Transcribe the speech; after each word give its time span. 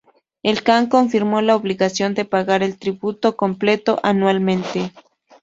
El 0.41 0.63
kan 0.63 0.87
confirmó 0.89 1.41
la 1.41 1.55
obligación 1.55 2.15
de 2.15 2.25
pagar 2.25 2.63
el 2.63 2.79
tributo 2.79 3.37
completo 3.37 3.99
anualmente. 4.01 4.91